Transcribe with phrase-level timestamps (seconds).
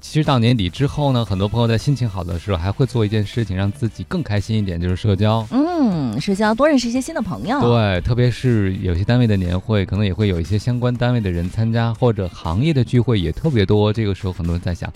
[0.00, 5.44] 其实到年底之后呢，很多朋友在心情好的时候，还会做一件事情，让自己更开心一点，就是社交。
[5.50, 7.60] 嗯，社交多认识一些新的朋友。
[7.60, 13.92] 对，特别是有些单位的年会，可能也会有一些相关单位的人参加，或者行业的聚会也特别多。
[13.92, 14.88] 这个时候，很多人在想，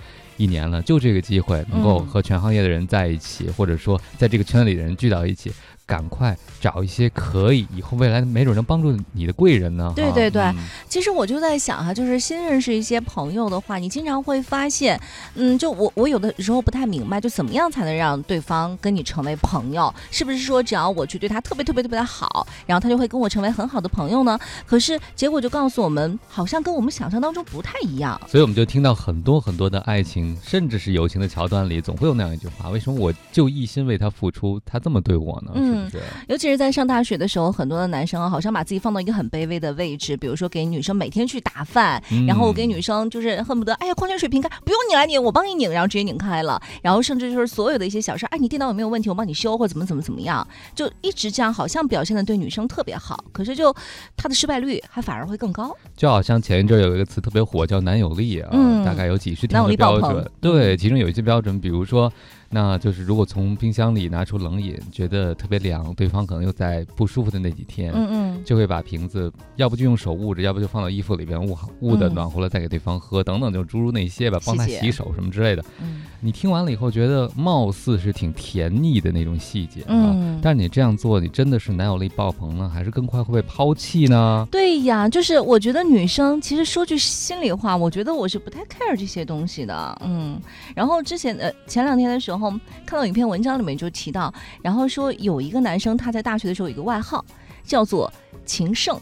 [0.43, 5.53] 一年了，就这个机会，能够和全行业的人在一起，或者说在这个圈子里的人聚到一起。
[5.85, 9.93] 赶快找一些可以以后未来没准能帮助你的贵人呢。
[9.95, 10.51] 对对对，
[10.89, 14.99] 其实我就在想哈，就是新认识一些朋友的话，你经常会发现，
[15.35, 19.93] 嗯，就我我有的时候不太明白，就怎么样才能让对方跟你成为朋友？
[20.11, 24.39] 是不是说只要我去对他特别特别特别的好，然后他就会跟我成为很好的朋友呢？
[24.65, 28.19] 可是结果就告诉我们，好像跟我们想象当中不太一样。
[28.29, 35.53] 所以我们就听到很多很多的爱情，甚至是友情的桥段里，总会有那样一句话：为什么我就一心为他付出，他这么对我呢？
[35.55, 35.73] 嗯。
[35.73, 53.75] 嗯，尤其是在上大学的时候，很多的男生啊，好像把自己放到一个很卑微的位置，比如说给女生每天去打饭，然后我给女生就是恨不得，哎呀，矿泉水瓶盖不用你来拧，我帮你拧，然后直接拧开了，然后甚至就是所有的一些小事，哎，你电脑有没有问题，我帮你修，或怎么怎么怎么样，就一直这样，好像表现的对女生特别好，可是就
[54.17, 55.75] 他的失败率还反而会更高。
[55.97, 58.51] 就好像前一阵有一个词特别火，叫男友力啊，
[58.85, 62.13] 大概有几十条的标准，对，其中有一些标准，比如说。
[62.55, 75.65] 那就是如果从冰箱里拿出冷饮，觉得特别凉，对方可能又在不舒服的那几天，嗯嗯，就会把瓶子要不就用手捂着，要不就放到衣服里边捂好，捂的暖和了再给对方喝，等等，就诸如那些吧，帮他洗手什么之类的。
[75.81, 84.47] 嗯，你听完了以后觉得貌似是挺甜腻的那种细节啊，但是你这样做，你真的是男友力爆棚呢，还是更快会被抛弃呢？
[84.51, 90.39] 对呀，就是我觉得女生其实说句心里话，我觉得我是不太 care 这些东西的，嗯，
[90.77, 92.42] 然后之前呃前两天的时候。
[92.87, 97.25] 看到一篇文章里面就提到，然后说有一个男生他在大学的时候有一个外号，
[97.65, 98.13] 叫做
[98.45, 99.01] 情圣。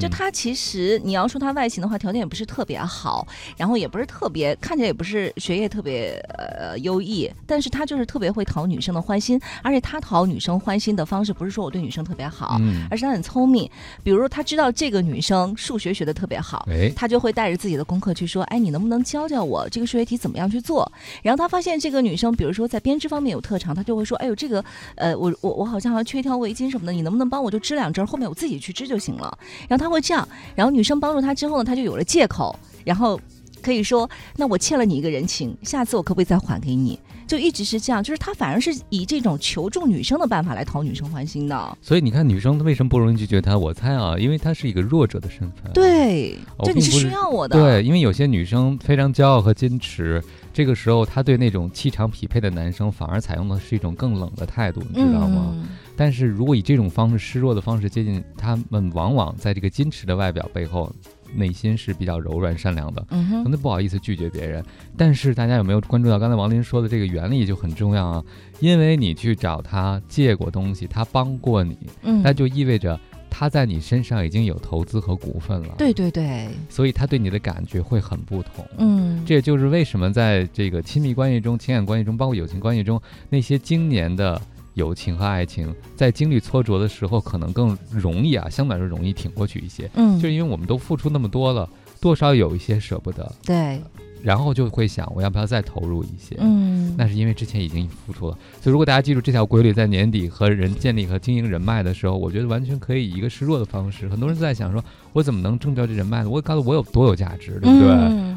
[0.00, 3.26] 就他其实你要说他外形的话，条件也不是特别好，
[3.56, 12.58] 然后也不是特别看起来也不是学业特别呃优异，但是他就是特别会讨女生的欢心，而且他讨女生欢心的方式不是说我对女生特别好，
[12.90, 13.70] 而是他很聪明。
[14.02, 20.90] 比如他知道这个女生数学学的特别好，他就会带着自己的功课去说，哎，你能不能教教我这个数学题怎么样去做？
[21.22, 24.64] 然后他发现这个女生，比如说在编织方面有特长，他就会说，哎呦这个
[24.96, 29.38] 呃我我我好像还缺一条围巾什么的，你能不能帮我就织两针，后面我自己去织就行了。
[29.68, 33.20] 然后他会这样，然后女生帮助他之后呢，他就有了借口，然后
[33.62, 36.98] 可以说，那我欠了你一个人情，下次我可不可以再还给你？
[37.26, 41.78] 就一直是这样，就是他反而是以这种求助女生的办法来讨女生欢心的。
[41.82, 43.58] 所以你看，女生为什么不容易拒绝他？
[43.58, 45.70] 我猜啊，因为他是一个弱者的身份。
[45.74, 47.60] 对，就你是需要我的。
[47.60, 50.24] 对，因为有些女生非常骄傲和矜持，
[50.58, 55.54] 这个时候他对那种气场匹配的男生反而采用的是一种更冷的态度，你知道吗？
[55.96, 60.92] 但是如果以这种方式示弱的方式接近他们，往往在这个矜持的外表背后，
[61.32, 64.60] 内心是比较柔软善良的，可能不好意思拒绝别人。
[64.96, 68.24] 但是大家有没有关注到刚才王林说的这个原理就很重要啊？
[68.58, 72.98] 因为你去找他借过东西，他帮过你，那就意味着
[73.30, 75.74] 他在你身上已经有投资和股份了。
[75.78, 78.66] 对对对，所以他对你的感觉会很不同。
[78.78, 84.40] 嗯，这也就是为什么在这个亲密关系中、情感关系中，包括友情关系中，那些经年的。
[84.74, 89.90] 友情和爱情在经历挫折的时候，可能更容易啊，相对来说容易挺过去一些。
[89.94, 91.68] 嗯，就是因为我们都付出那么多了，
[92.00, 93.28] 多少有一些舍不得。
[93.44, 93.82] 对。
[94.22, 96.36] 然后就会想，我要不要再投入一些？
[96.38, 98.36] 嗯，那是因为之前已经付出了。
[98.60, 104.08] 所以如果大家记住这条规律，在年底和人建立和经营人脉的时候，我觉得完全可以以一个示弱的方式。
[104.08, 106.30] 很多人在想说，我怎么能挣掉这人脉呢？
[106.30, 107.88] 我告诉我有多有价值，对不对？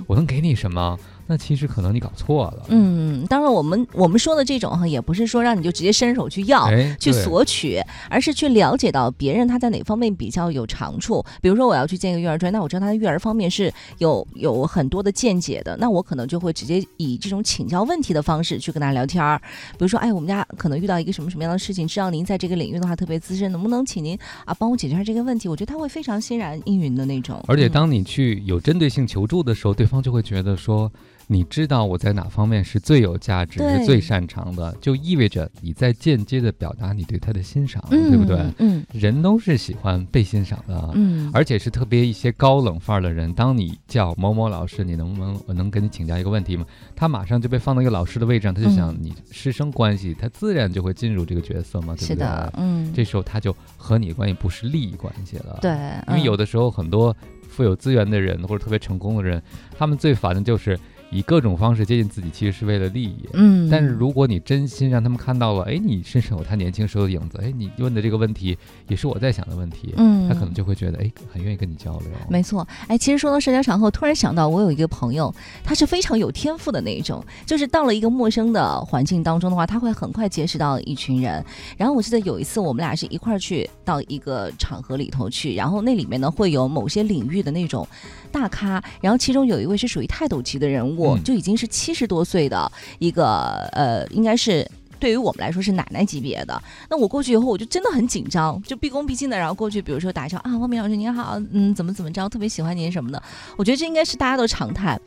[0.07, 0.97] 我能给你什么？
[1.31, 2.65] 那其实可能你搞错了。
[2.67, 6.69] 嗯，当然，我们我们说的这种哈，也不是说让你就直接伸手去要、
[6.99, 11.23] 去索取，而是去了解到别人他在哪方面比较有长处。
[11.41, 19.41] 比如说，我要去建一个育儿专，那我知道他在育儿方面是有有很多的见解的，那我可能就会直接以这种请教问题的方式去跟他聊天儿。
[19.71, 25.47] 比如说，哎，我们家可能遇到一个什么什么样的事情，知道您在这个领域的话特别资深，能不能请您啊帮我解决下这个问题？
[25.47, 27.41] 我觉得他会非常欣然应允的那种。
[27.47, 30.91] 而且，当你去有针对性求助的时候，对方就会觉得说。
[31.31, 38.37] 你知道我在哪方面是最有价值、是最擅长的，就意味着你在间接的表达你对他的欣赏，对不对？
[38.57, 43.31] 嗯，人都是喜欢被欣赏的，嗯，而且是特别一些高冷范儿的人。
[43.31, 46.65] 当你叫某某老师，你能不能我能跟你请教一个问题吗？
[46.97, 52.27] 他马上就被放到一个老师的位置上，他就想你师生关系，他自然就会进入这个角色嘛，对不对？
[52.57, 55.71] 嗯，这时候他就和你的关系不是利益关系了，对，
[56.09, 57.15] 因为有的时候很多
[57.47, 59.41] 富有资源的人或者特别成功的人，
[59.77, 60.77] 他们最烦的就是。
[61.11, 63.29] 以各种方式接近自己，其实是为了利益。
[63.33, 72.09] 嗯，但是如果你真心让他们看到了，哎，你身上有他年轻时候的影子，哎，你问的这个问题也是我在想的问题，嗯，他可能就会觉得，哎，很愿意跟你交流。
[72.29, 81.43] 没错，哎，其实说到社交场合，突然想到我有一个朋友，他是非常有天赋的那一种，就是到了一个陌生的环境当中的话，他会很快结识到一群人。
[81.75, 87.85] 然后我记得有一次我们俩是一块儿去到一个场合里头去，然后那里面呢会有某些领域的那种
[88.31, 91.00] 大咖，然后其中有一位是属于泰斗级的人物。
[91.01, 94.69] 我就已经是七十多岁的一个呃，应该是
[94.99, 96.61] 对于我们来说是奶奶级别的。
[96.89, 103.21] 那我过去以后，我就真的很紧张，就毕恭毕敬的，然后过去，比如说打招呼啊，汪明老师您好，嗯，怎么怎么着，特别喜欢您什么的。
[103.57, 104.99] 我觉得这应该是大家都常态。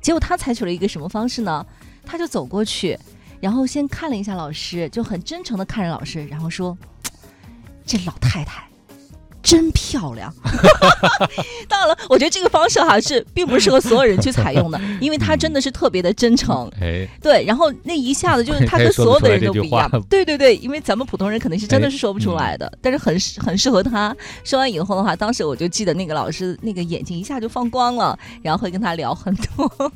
[0.00, 1.64] 结果他采取了一个什么方式呢？
[2.04, 2.98] 他就走过去，
[3.40, 6.76] 然后先看了一下老师，就很真诚的看着老师，然后说
[7.86, 8.64] ：“这老太太。”
[9.52, 10.32] 真漂亮！
[11.68, 16.66] 当然了，我觉得这个方式哈是并不适合所有人去采用的， 因为他真的是特别的真诚。
[16.80, 19.90] 哎，对，然后那一下子就是 他跟所有的人都不一样。
[20.08, 23.14] 对对对，因为咱们普通人可能是真的是说不出来的，但是很
[23.44, 24.16] 很适合他。
[24.42, 29.92] 说完以后的话，当时我就记得那个老师那个眼睛一下就放光了，然后会跟他聊很多。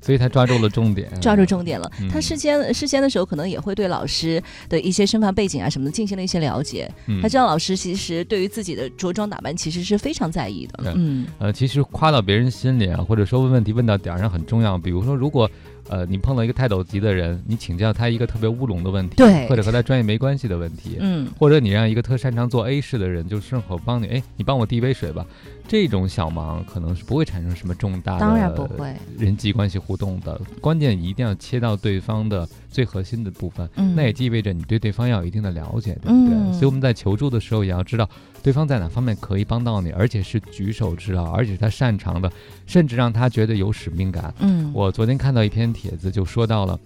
[0.00, 1.90] 所以他抓住了重点，抓住重点了。
[2.10, 6.90] 他事先事先的时候，可能也会对老师的一些身份背景啊什么的进行了一些了解。
[7.20, 10.92] 他知道老师其实对于自己的着装打扮其实是非常在意的。
[10.96, 14.78] 嗯，呃，其实夸到别人心里啊，或者说问问题问到点上很重要。
[14.78, 15.50] 比如说，如果
[15.90, 25.26] 呃你碰到一个泰斗级的人，你请教他一个特别乌龙的问题，对，或者和他专业没关系的问题，嗯，或者你让一个特擅长做 A 事的人就顺口帮你，哎，你帮我递一杯水吧。
[25.66, 33.68] 这种小忙可能是不会产生什么重大的人际关系互动的，关键一定要切到对方的最核心的部分。
[33.76, 36.52] 嗯，那也意味着你对对方要有一定的了解，对不对？
[36.54, 38.08] 所以我们在求助的时候也要知道
[38.42, 42.30] 对方在哪方面可以帮到你，而且是举手之劳，而且是他擅长的，
[42.66, 44.34] 甚至让他觉得有使命感。
[44.38, 46.80] 嗯，我昨天看到一篇帖子，就说到了，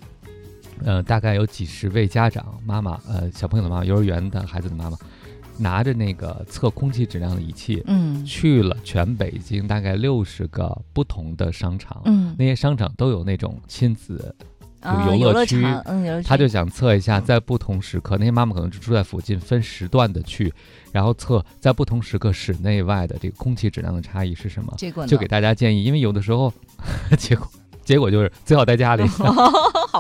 [0.85, 4.97] 呃，大概有几十位家长妈妈，呃，小朋友的妈妈，幼儿园的孩子的妈妈。
[5.57, 14.35] 拿着那个测空气质量的仪器，嗯，去了全北京大概六十个不同的商场，嗯，那些商场都有那种亲子
[15.07, 20.53] 有游乐区，嗯，他就想测一下在不同时刻，那些妈妈可能就住在附近，分时段的去，
[20.93, 24.75] 然后测在不同时刻室内外的这个空气质量的差异是什么？
[24.77, 26.53] 结果就给大家建议，因为有的时候，
[27.19, 27.47] 结果。
[27.85, 29.07] 结果就是最好在家里。
[29.13, 29.31] 好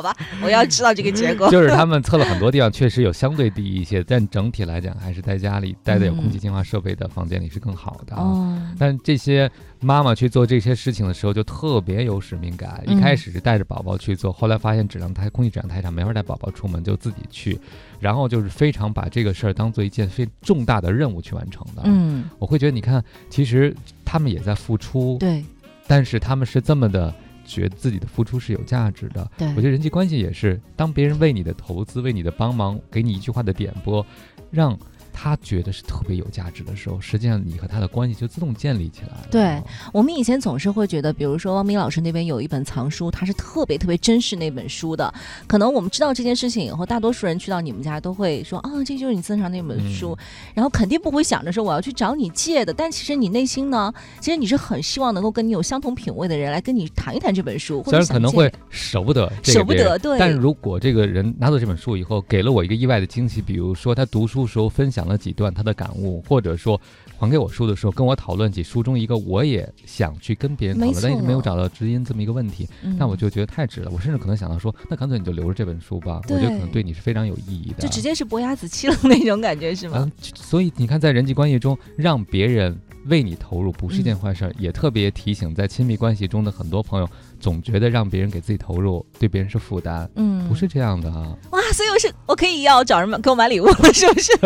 [0.04, 1.48] 吧，我要知道这个结果。
[1.50, 8.14] 就是他们测了很多地方，确实有相对低一些，但整体来讲，还是在家里待在有空气净化设备的房间里是更好的。
[8.14, 8.56] 哦。
[8.78, 12.82] 但这些妈妈去做这些事情的时候，就特别有使命感。
[12.86, 17.58] 一开始是带着宝宝去做，后来发现质量太空气质量太差，没法带宝宝出门，就自己去。
[17.98, 21.82] 然后就是非常把这个事儿当做一件非重大的任务去完成的。
[21.86, 22.24] 嗯。
[22.38, 23.74] 我会觉得，你看，其实
[24.04, 25.16] 他们也在付出。
[25.18, 25.42] 对。
[25.86, 27.14] 但是他们是这么的。
[27.44, 34.05] 觉得自己的付出是有价值的，对我觉得人际关系也是，当别人为你的投资、为你的帮忙，给你一句话的点拨，
[34.50, 34.79] 让。
[35.16, 39.28] 他觉得是特别有价值的时候，实际上你和他的关系就自动建立起来了。
[39.31, 39.62] 对
[39.93, 45.14] 我们以前总是会觉得，比如说汪明老师那边有一本藏书，他是特别特别珍视那本书的。
[45.46, 50.19] 可能我们知道这件事情以后，大多数人去到你们家都会说啊，这就是你珍藏那本书，
[50.52, 52.75] 然后肯定不会想着说我要去找你借的。
[52.75, 57.84] 但其实你内心呢，其实你是很希望能够跟你有相同品味的人来跟你谈一谈这本书。
[57.87, 60.19] 虽然可能会舍不得，舍不得，对。
[60.19, 65.03] 但如果这个人拿走这本书以后，给了我一个意外的惊喜，比如说他读书时候分享。
[65.04, 66.80] 讲了几段他的感悟，或者说
[67.18, 72.66] 还给我书的时候，跟我讨论起书中一个我也想去跟别人讨论，但是没有找到知音这么一个问题，
[72.98, 73.90] 那我就觉得太值了。
[73.92, 77.82] 我甚至可能想到说，那干脆你就留着这本书吧，我觉得可能对你是非常有意义的。
[77.82, 80.11] 就直接是伯牙子期了那种感觉是吗？
[80.34, 87.08] 所以你看，在人际关系中，让别人为你投入不是一件坏事，也特别提醒在亲密关系中的很多朋友，
[87.38, 91.37] 总觉得让别人给自己投入对别人是负担，嗯，不是这样的啊。
[91.50, 94.32] 哇，所以我是我可以要找人买给我买礼物了，是不是？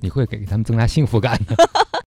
[0.00, 1.56] 你会给他们增加幸福感的。